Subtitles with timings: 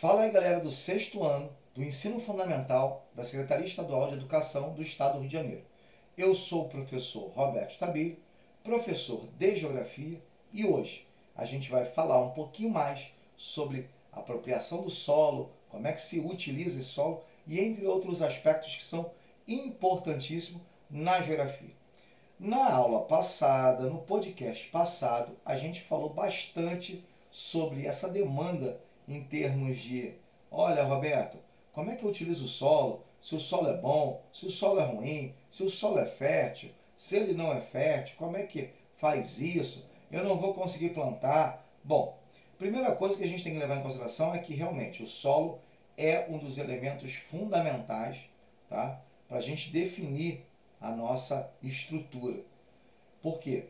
[0.00, 4.80] Fala aí, galera do sexto ano do Ensino Fundamental da Secretaria Estadual de Educação do
[4.80, 5.64] Estado do Rio de Janeiro.
[6.16, 8.16] Eu sou o professor Roberto Tabir,
[8.62, 10.22] professor de Geografia,
[10.52, 15.92] e hoje a gente vai falar um pouquinho mais sobre apropriação do solo, como é
[15.92, 19.10] que se utiliza esse solo e entre outros aspectos que são
[19.48, 21.74] importantíssimos na geografia.
[22.38, 29.78] Na aula passada, no podcast passado, a gente falou bastante sobre essa demanda em termos
[29.78, 30.14] de,
[30.50, 31.38] olha Roberto,
[31.72, 33.04] como é que eu utilizo o solo?
[33.20, 36.70] Se o solo é bom, se o solo é ruim, se o solo é fértil,
[36.94, 39.88] se ele não é fértil, como é que faz isso?
[40.10, 41.64] Eu não vou conseguir plantar.
[41.82, 42.18] Bom,
[42.58, 45.60] primeira coisa que a gente tem que levar em consideração é que realmente o solo
[45.96, 48.28] é um dos elementos fundamentais
[48.68, 49.00] tá?
[49.26, 50.44] para a gente definir
[50.80, 52.40] a nossa estrutura.
[53.20, 53.66] Por quê?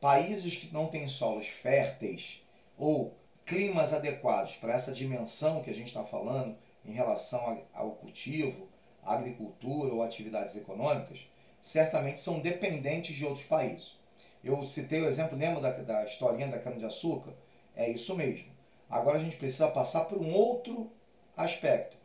[0.00, 2.42] Países que não têm solos férteis
[2.76, 3.14] ou
[3.44, 8.68] climas adequados para essa dimensão que a gente está falando em relação ao cultivo,
[9.02, 11.28] à agricultura ou atividades econômicas,
[11.60, 13.98] certamente são dependentes de outros países.
[14.42, 17.32] Eu citei o exemplo, lembra da, da historinha da cana-de-açúcar?
[17.76, 18.50] É isso mesmo.
[18.90, 20.90] Agora a gente precisa passar por um outro
[21.36, 21.96] aspecto.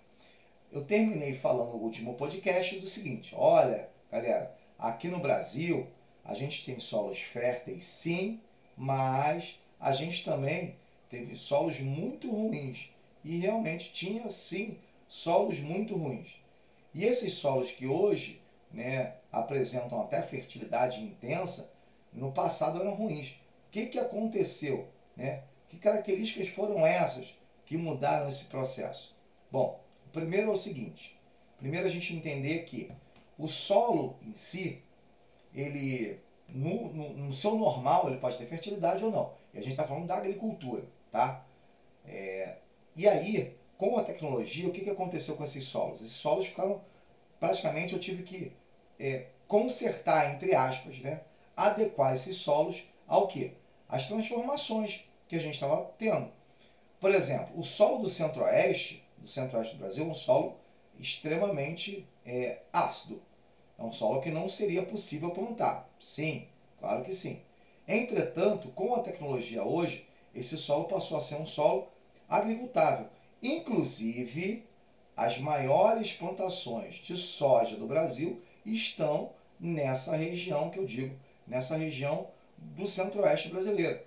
[0.72, 5.88] Eu terminei falando no último podcast do seguinte: olha, galera, aqui no Brasil
[6.24, 8.40] a gente tem solos férteis sim,
[8.76, 10.76] mas a gente também
[11.10, 12.90] teve solos muito ruins
[13.24, 14.78] e realmente tinha sim
[15.08, 16.40] solos muito ruins.
[16.94, 18.42] E esses solos que hoje
[18.72, 21.72] né, apresentam até fertilidade intensa,
[22.14, 23.32] no passado eram ruins.
[23.68, 24.88] O que, que aconteceu?
[25.16, 25.44] Né?
[25.70, 27.36] Que características foram essas
[27.66, 29.16] que mudaram esse processo?
[29.52, 31.20] Bom, o primeiro é o seguinte:
[31.58, 32.92] primeiro a gente entender que
[33.38, 34.82] o solo em si,
[35.54, 39.34] ele no, no, no seu normal, ele pode ter fertilidade ou não.
[39.54, 40.84] E a gente está falando da agricultura.
[41.18, 41.44] Tá?
[42.06, 42.58] É,
[42.96, 46.00] e aí, com a tecnologia, o que, que aconteceu com esses solos?
[46.00, 46.80] Esses solos ficaram,
[47.40, 48.52] praticamente, eu tive que
[49.00, 51.22] é, consertar, entre aspas, né?
[51.56, 53.52] adequar esses solos ao que?
[53.90, 56.32] As transformações que a gente estava tendo.
[57.00, 60.56] Por exemplo, o solo do centro-oeste, do centro-oeste do Brasil, é um solo
[61.00, 63.20] extremamente é, ácido.
[63.76, 65.90] É um solo que não seria possível plantar.
[66.00, 66.48] Sim,
[66.80, 67.42] claro que sim.
[67.88, 70.07] Entretanto, com a tecnologia hoje,
[70.38, 71.88] esse solo passou a ser um solo
[72.30, 73.08] agricultável.
[73.42, 74.66] Inclusive,
[75.16, 81.16] as maiores plantações de soja do Brasil estão nessa região que eu digo,
[81.48, 82.28] nessa região
[82.58, 84.00] do centro-oeste brasileiro.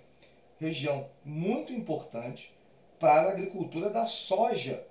[0.59, 2.53] Região muito importante
[2.99, 4.85] para a agricultura da soja.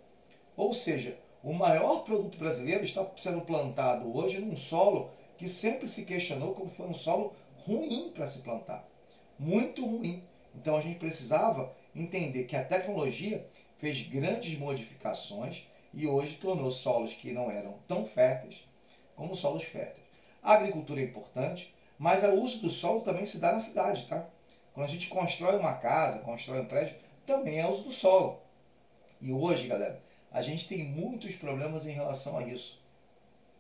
[0.57, 6.05] Ou seja, o maior produto brasileiro está sendo plantado hoje num solo que sempre se
[6.05, 8.87] questionou como foi um solo ruim para se plantar.
[9.39, 10.23] Muito ruim.
[10.55, 13.47] Então a gente precisava entender que a tecnologia
[13.79, 18.65] fez grandes modificações e hoje tornou solos que não eram tão férteis
[19.17, 20.07] como solos férteis.
[20.43, 24.27] A agricultura é importante, mas o uso do solo também se dá na cidade, tá?
[24.73, 26.97] Quando a gente constrói uma casa, constrói um prédio,
[27.27, 28.41] também é uso do solo.
[29.21, 32.81] E hoje, galera, a gente tem muitos problemas em relação a isso.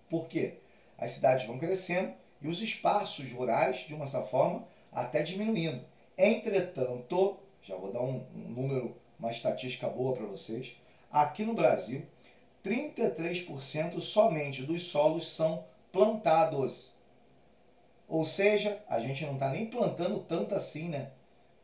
[0.08, 0.58] Por quê?
[0.96, 5.84] As cidades vão crescendo e os espaços rurais, de uma certa forma, até diminuindo.
[6.22, 10.76] Entretanto, já vou dar um, um número, uma estatística boa para vocês.
[11.10, 12.02] Aqui no Brasil,
[12.62, 16.92] 33% somente dos solos são plantados.
[18.06, 21.10] Ou seja, a gente não está nem plantando tanto assim, né?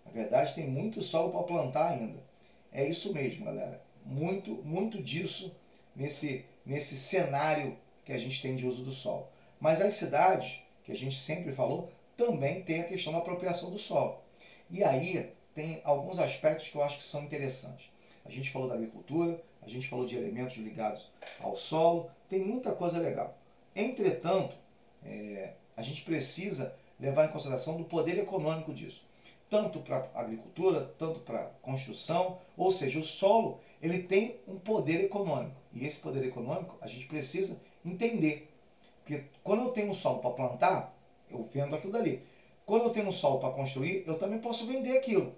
[0.06, 2.18] Na verdade, tem muito solo para plantar ainda.
[2.72, 3.82] É isso mesmo, galera.
[4.06, 5.54] Muito, muito disso
[5.94, 9.28] nesse, nesse cenário que a gente tem de uso do solo.
[9.60, 13.78] Mas as cidades, que a gente sempre falou, também tem a questão da apropriação do
[13.78, 14.24] solo.
[14.70, 17.90] E aí tem alguns aspectos que eu acho que são interessantes.
[18.24, 21.10] A gente falou da agricultura, a gente falou de elementos ligados
[21.40, 23.36] ao solo, tem muita coisa legal.
[23.74, 24.56] Entretanto,
[25.04, 29.04] é, a gente precisa levar em consideração do poder econômico disso.
[29.48, 35.56] Tanto para agricultura, tanto para construção, ou seja, o solo ele tem um poder econômico.
[35.72, 38.50] E esse poder econômico a gente precisa entender.
[39.04, 40.94] Porque quando eu tenho um solo para plantar,
[41.30, 42.24] eu vendo aquilo dali.
[42.66, 45.32] Quando eu tenho um solo para construir, eu também posso vender aquilo.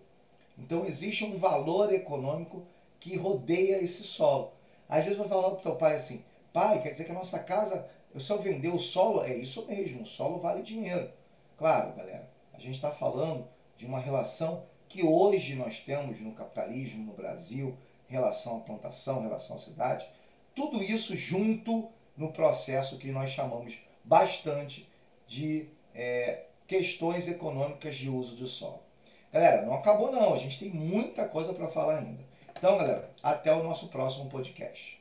[0.58, 2.66] Então existe um valor econômico
[2.98, 4.52] que rodeia esse solo.
[4.88, 7.40] Às vezes vai falar para o teu pai assim, pai, quer dizer que a nossa
[7.40, 9.22] casa, eu só vender o solo?
[9.22, 11.10] É isso mesmo, o solo vale dinheiro.
[11.58, 13.46] Claro, galera, a gente está falando
[13.76, 17.76] de uma relação que hoje nós temos no capitalismo no Brasil,
[18.06, 20.08] relação à plantação, relação à cidade,
[20.54, 24.88] tudo isso junto no processo que nós chamamos bastante
[25.26, 26.27] de é,
[26.68, 28.82] questões econômicas de uso do solo.
[29.32, 32.20] Galera, não acabou não, a gente tem muita coisa para falar ainda.
[32.56, 34.97] Então, galera, até o nosso próximo podcast.